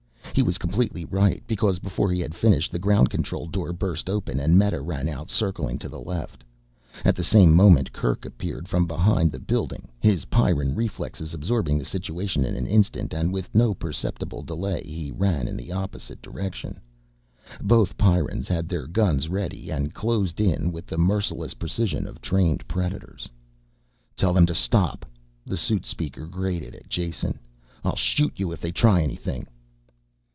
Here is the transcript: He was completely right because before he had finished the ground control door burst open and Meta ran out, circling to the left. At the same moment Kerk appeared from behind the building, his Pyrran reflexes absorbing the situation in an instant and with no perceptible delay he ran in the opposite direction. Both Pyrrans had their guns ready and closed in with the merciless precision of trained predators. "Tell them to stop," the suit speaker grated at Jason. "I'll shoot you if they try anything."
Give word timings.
He 0.33 0.43
was 0.43 0.57
completely 0.57 1.03
right 1.03 1.43
because 1.45 1.79
before 1.79 2.09
he 2.09 2.21
had 2.21 2.33
finished 2.33 2.71
the 2.71 2.79
ground 2.79 3.09
control 3.09 3.47
door 3.47 3.73
burst 3.73 4.09
open 4.09 4.39
and 4.39 4.57
Meta 4.57 4.79
ran 4.79 5.09
out, 5.09 5.29
circling 5.29 5.77
to 5.79 5.89
the 5.89 5.99
left. 5.99 6.41
At 7.03 7.17
the 7.17 7.23
same 7.23 7.53
moment 7.53 7.91
Kerk 7.91 8.23
appeared 8.25 8.65
from 8.69 8.87
behind 8.87 9.33
the 9.33 9.39
building, 9.41 9.89
his 9.99 10.23
Pyrran 10.25 10.73
reflexes 10.73 11.33
absorbing 11.33 11.77
the 11.77 11.83
situation 11.83 12.45
in 12.45 12.55
an 12.55 12.65
instant 12.65 13.13
and 13.13 13.33
with 13.33 13.53
no 13.53 13.73
perceptible 13.73 14.41
delay 14.41 14.81
he 14.85 15.11
ran 15.11 15.49
in 15.49 15.57
the 15.57 15.73
opposite 15.73 16.21
direction. 16.21 16.79
Both 17.61 17.97
Pyrrans 17.97 18.47
had 18.47 18.69
their 18.69 18.87
guns 18.87 19.27
ready 19.27 19.69
and 19.69 19.93
closed 19.93 20.39
in 20.39 20.71
with 20.71 20.87
the 20.87 20.97
merciless 20.97 21.53
precision 21.55 22.07
of 22.07 22.21
trained 22.21 22.65
predators. 22.69 23.27
"Tell 24.15 24.31
them 24.33 24.45
to 24.45 24.55
stop," 24.55 25.05
the 25.45 25.57
suit 25.57 25.85
speaker 25.85 26.25
grated 26.25 26.73
at 26.73 26.87
Jason. 26.89 27.37
"I'll 27.83 27.97
shoot 27.97 28.31
you 28.39 28.53
if 28.53 28.61
they 28.61 28.71
try 28.71 29.01
anything." 29.03 29.45